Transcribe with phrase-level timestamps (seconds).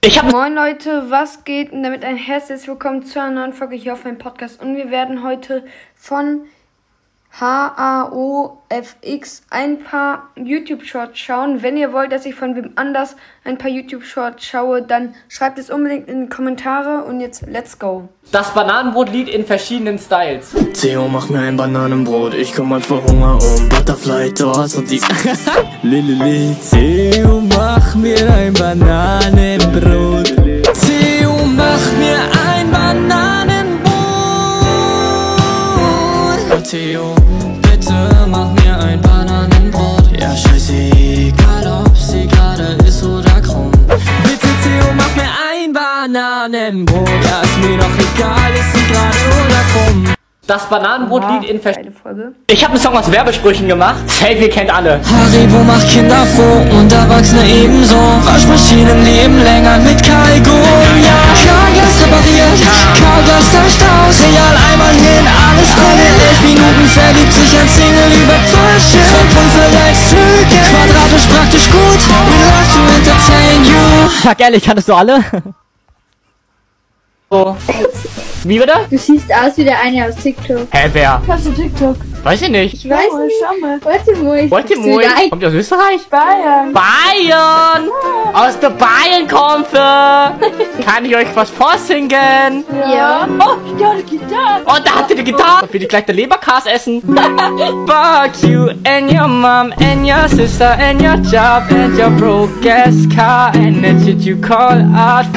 [0.00, 1.72] Ich habe Moin Leute, was geht?
[1.72, 4.62] Und damit ein herzliches Willkommen zu einer neuen Folge hier auf meinem Podcast.
[4.62, 5.64] Und wir werden heute
[5.96, 6.42] von
[7.32, 8.62] HAOFX
[9.50, 11.62] ein paar YouTube-Shorts schauen.
[11.62, 15.68] Wenn ihr wollt, dass ich von wem anders ein paar YouTube-Shorts schaue, dann schreibt es
[15.68, 17.02] unbedingt in die Kommentare.
[17.02, 18.08] Und jetzt, let's go.
[18.30, 20.54] das Bananenbrotlied in verschiedenen Styles.
[20.74, 25.00] Theo, mach mir ein Bananenbrot, ich komm mal vor Hunger um Butterfly Toast und die
[25.82, 29.37] Lilili Theo, mach mir ein Bananenbrot
[36.70, 37.14] Theo,
[37.62, 44.92] bitte mach mir ein Bananenbrot Ja, scheißegal, ob sie gerade ist oder krumm Bitte Theo,
[44.94, 50.04] mach mir ein Bananenbrot Ja, ist mir doch egal, ist sie gerade oder krumm
[50.46, 51.94] Das Bananenbrotlied in verschiedenen.
[52.04, 52.34] Geile Folge.
[52.48, 54.00] Ich habe einen Song aus Werbesprüchen gemacht.
[54.06, 55.00] Safe, ihr kennt alle.
[55.04, 57.96] Haribo macht Kinder froh und Erwachsene ebenso.
[58.24, 61.00] Waschmaschinen leben länger mit Kalgon.
[61.00, 62.60] Ja, Kargas repariert,
[63.00, 64.20] Kargas tauscht aus.
[66.58, 69.08] Minuten verliebt sich ein Single über Bullshit.
[70.10, 70.62] Lügen.
[70.70, 72.00] Quadratisch praktisch gut.
[72.08, 74.08] We love to entertain you.
[74.22, 75.24] Sag ehrlich, kanntest du alle?
[77.30, 77.56] so.
[78.44, 78.72] Wie bitte?
[78.90, 80.66] Du siehst aus wie der eine aus TikTok.
[80.70, 81.20] Hä, wer?
[81.28, 81.96] Hast du TikTok?
[82.22, 82.74] Weiß ich nicht.
[82.74, 83.34] Ich weiß nicht.
[83.40, 83.78] Schau mal.
[83.82, 84.38] Warte mal.
[84.38, 85.02] ich Wollt ihr guck's mir wohl?
[85.02, 85.30] wieder ein.
[85.30, 86.00] Kommt ihr aus Österreich?
[86.10, 86.72] Bayern.
[86.72, 87.88] Bayern!
[88.38, 89.74] Aus der Bayern-Konfe!
[90.84, 92.64] Kann ich euch was vorsingen?
[92.70, 93.26] Ja.
[93.40, 94.60] Oh, ja, die Gitarre.
[94.64, 95.66] Und da habt ihr die Gitarre.
[95.72, 97.02] Will ich gleich der Leberkas essen?
[97.88, 102.94] Fuck you and your mom and your sister and your job and your broke ass
[103.12, 105.26] car and that shit you call art.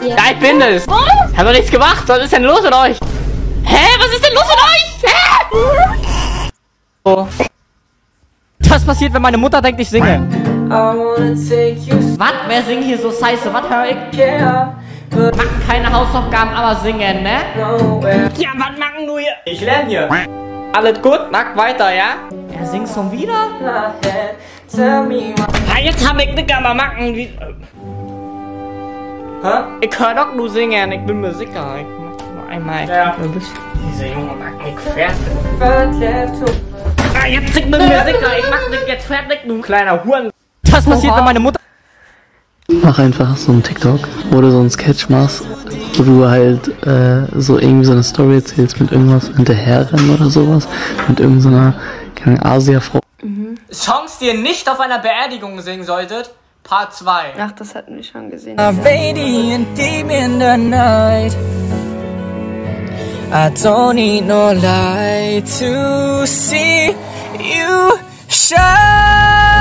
[0.00, 0.14] Ja.
[0.30, 0.86] Ich bin es.
[1.36, 2.04] Hab doch nichts gemacht.
[2.06, 3.00] Was ist denn los mit euch?
[3.64, 3.86] Hä?
[3.98, 5.10] Was ist denn los mit euch?
[5.10, 6.50] Hä?
[7.04, 7.28] So.
[8.60, 10.47] Das passiert, wenn meine Mutter denkt, ich singe.
[10.70, 12.32] Was?
[12.46, 13.52] Wer singt hier so scheiße?
[13.52, 13.96] Was hör ich?
[15.10, 17.38] Machen keine Hausaufgaben, aber singen, ne?
[17.56, 19.32] Ja, was machen du hier?
[19.46, 20.08] Ich lerne hier.
[20.72, 21.20] Alles gut?
[21.32, 22.16] Mach weiter, ja?
[22.58, 23.48] Er singt schon wieder?
[23.64, 23.94] Ah,
[25.82, 27.16] jetzt hab ich nicht mal machen.
[27.16, 27.30] Wie...
[29.42, 29.62] Hä?
[29.80, 31.78] Ich hör doch nur singen, ich bin mir sicher.
[31.78, 32.86] Ich mach nur einmal.
[32.86, 33.16] Ja.
[33.90, 35.16] Dieser Junge macht mich fertig.
[37.20, 40.30] Ah, jetzt ich bin mir sicher, ich mach dich jetzt fertig, du kleiner Huren.
[40.70, 41.58] Das passiert, wenn meine Mutter...
[42.70, 45.44] Mach einfach so einen TikTok, wo du so einen Sketch machst,
[45.94, 50.68] wo du halt äh, so irgendwie so eine Story erzählst mit irgendwas hinterherrennen oder sowas,
[51.08, 51.74] mit irgendeiner
[52.24, 53.00] so Asia-Frau.
[53.70, 56.30] Songs, die ihr nicht auf einer Beerdigung singen solltet,
[56.62, 57.34] Part 2.
[57.38, 58.58] Ach, das hatten wir schon gesehen.
[58.58, 61.34] Radiant deep in the night.
[63.30, 66.94] I don't need no light to see
[67.38, 69.57] you shine.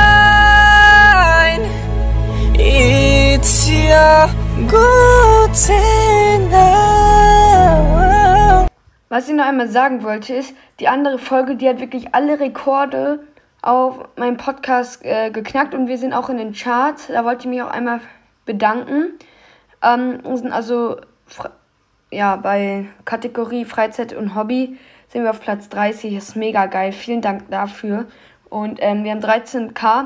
[9.09, 13.22] Was ich noch einmal sagen wollte, ist, die andere Folge, die hat wirklich alle Rekorde
[13.63, 17.07] auf meinem Podcast äh, geknackt und wir sind auch in den Charts.
[17.07, 18.01] Da wollte ich mich auch einmal
[18.46, 19.13] bedanken.
[19.81, 20.97] Ähm, sind also
[22.12, 26.13] ja, bei Kategorie Freizeit und Hobby sind wir auf Platz 30.
[26.13, 26.91] Ist mega geil.
[26.91, 28.06] Vielen Dank dafür.
[28.50, 30.06] Und ähm, wir haben 13k.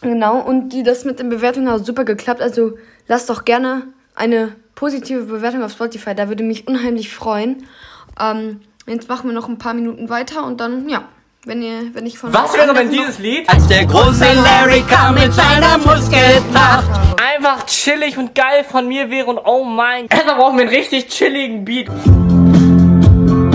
[0.00, 2.40] Genau, und die, das mit den Bewertungen hat super geklappt.
[2.40, 2.78] Also
[3.08, 6.14] lasst doch gerne eine positive Bewertung auf Spotify.
[6.14, 7.66] Da würde mich unheimlich freuen.
[8.20, 11.04] Ähm, jetzt machen wir noch ein paar Minuten weiter und dann, ja,
[11.44, 15.14] wenn ihr, wenn ich von Was wäre, wenn dieses Lied Als der große Larry kam
[15.14, 16.84] mit seiner Muskelpracht.
[17.16, 20.74] einfach chillig und geil von mir wäre und oh mein Gott, da brauchen wir einen
[20.74, 21.88] richtig chilligen Beat.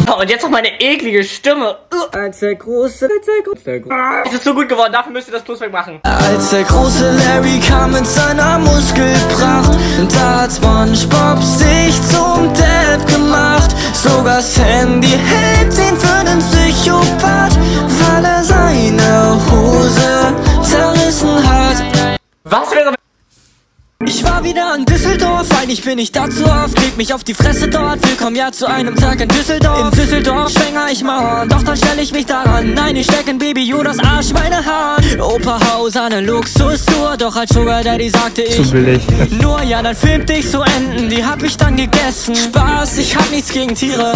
[0.20, 1.78] Und jetzt noch meine eklige Stimme.
[2.12, 5.44] Als der große, als der große, Es ist so gut geworden, dafür müsst ihr das
[5.44, 6.00] Plus wegmachen.
[6.04, 9.72] Als der große Larry kam mit seiner Muskelpracht,
[10.14, 13.72] da hat SpongeBob sich zum Depp gemacht.
[13.94, 17.58] Sogar Sandy hält ihn für den Psychopath,
[18.00, 20.34] weil er seine Hose
[20.64, 21.84] zerrissen hat.
[22.44, 22.94] Was wäre,
[24.06, 26.78] Ich war wieder in Düsseldorf, eigentlich bin ich da zu oft.
[26.80, 29.92] Leg mich auf die Fresse dort, willkommen ja zu einem Tag in Düsseldorf.
[29.94, 32.74] In Düsseldorf schwänger ich Mauern, doch dann stell ich mich daran.
[32.74, 35.22] Nein, ich steck in Baby Jodas Arsch meine Haaren.
[35.22, 38.72] Operhaus, eine Luxustour, doch als Sugar Daddy sagte ich.
[38.72, 39.02] billig.
[39.42, 42.36] Nur ja, dann filmt ich so Enten, die hab ich dann gegessen.
[42.36, 44.14] Spaß, ich hab nichts gegen Tiere,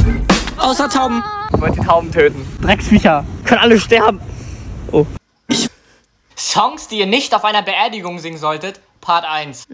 [0.58, 1.24] außer Tauben.
[1.54, 2.46] Ich wollte die Tauben töten?
[2.62, 3.26] Drecksviecher.
[3.46, 4.20] Können alle sterben.
[4.92, 5.06] Oh.
[6.36, 9.68] Songs, die ihr nicht auf einer Beerdigung singen solltet, Part 1.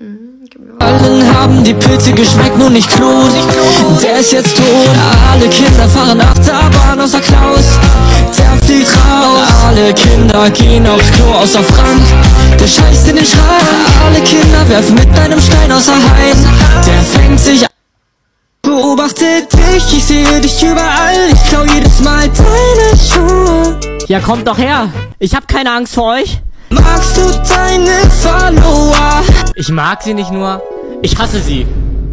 [0.79, 3.23] Allen haben die Pilze geschmeckt, nur nicht Klo.
[4.01, 4.89] Der ist jetzt tot.
[5.31, 7.79] Alle Kinder fahren Achterbahn außer Klaus.
[8.37, 9.47] Der fliegt raus.
[9.65, 12.01] Alle Kinder gehen aufs Klo außer Frank.
[12.59, 13.63] Der scheißt in den Schrank.
[14.05, 16.37] Alle Kinder werf mit deinem Stein außer Heim.
[16.85, 17.69] Der fängt sich an.
[18.61, 21.29] Beobachte dich, ich sehe dich überall.
[21.31, 23.79] Ich klau jedes Mal deine Schuhe.
[24.07, 24.89] Ja, kommt doch her.
[25.19, 26.42] Ich hab keine Angst vor euch.
[26.73, 27.21] Magst du
[27.53, 29.23] deine Follower?
[29.53, 30.61] Ich mag sie nicht nur.
[31.03, 31.67] Ich hasse sie.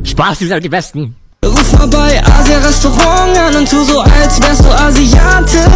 [0.04, 1.16] Spaß, sie sind die Besten.
[1.42, 5.70] Ruf mal bei Asia Restaurant an und tu so, als wärst du Asiate.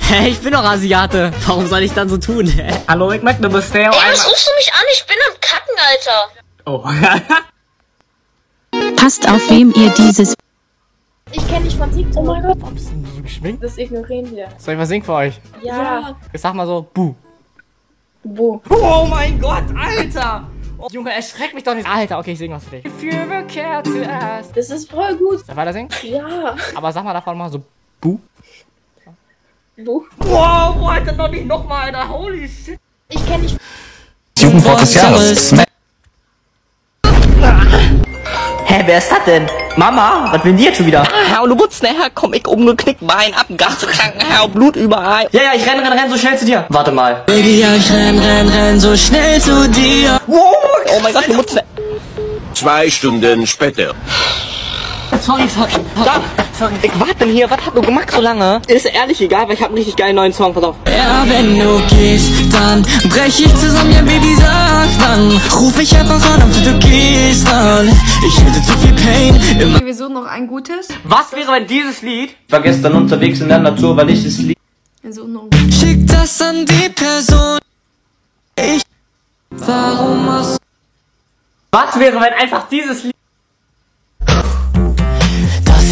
[0.00, 1.32] Hä, ich bin doch Asiate.
[1.46, 2.52] Warum soll ich dann so tun?
[2.88, 3.92] Hallo, ich möchte eine Bestellung.
[3.92, 4.84] Ey, was rufst du mich an?
[4.92, 6.28] Ich bin am Kacken, Alter.
[6.66, 6.82] Oh.
[8.96, 10.34] Passt auf, wem ihr dieses
[11.30, 12.16] Ich kenne dich von TikTok.
[12.16, 12.56] Oh mein Gott.
[12.58, 13.62] Warum bist du denn so geschminkt?
[13.62, 14.48] Das ignorieren wir.
[14.58, 15.40] Soll ich was singen für euch?
[15.62, 16.16] Ja.
[16.32, 17.14] Ich sag mal so, buh.
[18.24, 18.60] Wo?
[18.70, 20.48] Oh mein Gott, Alter!
[20.78, 21.88] Oh, Junge, erschreck mich doch nicht.
[21.88, 22.86] Alter, okay, ich sing was für dich.
[22.86, 24.52] If you ever care to ask.
[24.54, 25.40] Das ist voll gut.
[25.40, 25.88] Soll ich weiter singen?
[26.02, 26.56] Ja.
[26.74, 27.62] Aber sag mal davon mal so,
[28.00, 28.18] buh.
[29.76, 30.04] Wo?
[30.18, 32.08] Wow, Alter, noch nicht nochmal, Alter.
[32.08, 32.78] Holy shit.
[33.08, 33.56] Ich kenne dich.
[34.38, 35.54] Jugendwort des Jahres.
[38.86, 39.46] Wer ist das denn?
[39.76, 41.02] Mama, was will die jetzt schon wieder?
[41.28, 43.46] Herr, du Gutz, nachher komm ich umgeknickt, Bein ab,
[43.78, 45.26] zu kranken, Herr, Blut überall.
[45.32, 46.64] Ja, ja, ich renn, renn, renn so schnell zu dir.
[46.68, 47.22] Warte mal.
[47.26, 50.20] Baby, ja, ich renn, renn, renn so schnell zu dir.
[50.26, 50.54] Wow,
[50.86, 51.56] oh mein Gott, du Mutz,
[52.54, 53.94] Zwei Stunden später.
[55.24, 55.72] Sorry, sorry.
[56.04, 56.20] Da,
[56.52, 56.74] sorry.
[56.82, 58.60] Ich warte denn hier, was hast du gemacht so lange?
[58.68, 60.76] Ist ehrlich egal, weil ich hab einen richtig geilen neuen Song, pass auf.
[60.86, 65.30] Ja, wenn du gehst, dann brech ich zusammen, ja, Baby, sag wann.
[65.58, 67.88] Ruf ich einfach an, ob du gehst an.
[68.26, 69.82] Ich hätte zu viel Pain immer.
[69.82, 70.88] Wir suchen noch ein gutes.
[71.04, 74.36] Was wäre, wenn dieses Lied Ich war gestern unterwegs in der Natur, weil ich es
[74.36, 74.58] lieb.
[75.00, 77.58] Wir suchen noch ein Schick das an die Person.
[78.56, 78.82] Ich.
[79.48, 80.58] Warum machst
[81.72, 83.13] Was wäre, wenn einfach dieses Lied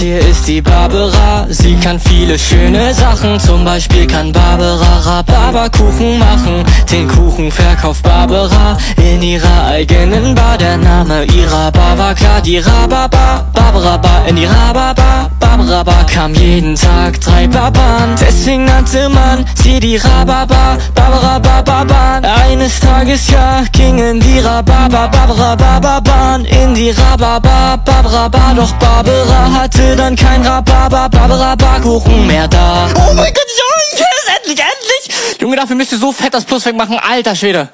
[0.03, 3.39] hier ist die Barbara, sie kann viele schöne Sachen.
[3.39, 6.65] Zum Beispiel kann Barbara Rhabarberkuchen machen.
[6.91, 10.59] Den Kuchen verkauft Barbara in ihrer eigenen Bar.
[10.59, 13.47] Der Name ihrer Bar war klar, die Rhabarber.
[13.53, 15.31] Barbara Bar in die Rhabarber.
[15.39, 18.17] Barbara Bar kam jeden Tag drei Barbaren.
[18.19, 20.79] Deswegen nannte man sie die Rhabarber.
[20.95, 22.25] Barbara Barbarbahn.
[22.25, 25.09] Eines Tages ja gingen die Rhabarber.
[25.09, 27.79] Barbara Barbarbahn in die Rhabarber.
[27.85, 31.09] Barbara Bar, doch Barbara hatte dann kein Rhabarber.
[31.09, 32.89] Barbara Barkuchen mehr da.
[32.97, 35.41] Oh mein Gott, ja, yes, endlich, endlich!
[35.41, 37.69] Junge, dafür müsst ihr so fett das Plus wegmachen, alter Schwede.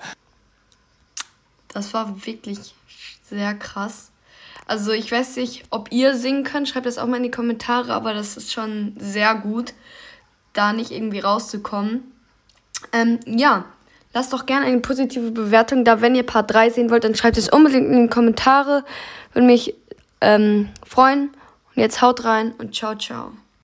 [1.72, 2.58] Das war wirklich
[3.28, 4.10] sehr krass.
[4.68, 7.94] Also ich weiß nicht, ob ihr singen könnt, schreibt das auch mal in die Kommentare,
[7.94, 9.72] aber das ist schon sehr gut,
[10.52, 12.12] da nicht irgendwie rauszukommen.
[12.92, 13.64] Ähm, ja,
[14.12, 16.02] lasst doch gerne eine positive Bewertung da.
[16.02, 18.84] Wenn ihr Part 3 sehen wollt, dann schreibt es unbedingt in die Kommentare.
[19.32, 19.74] Würde mich
[20.20, 21.30] ähm, freuen.
[21.74, 23.32] Und jetzt haut rein und ciao, ciao.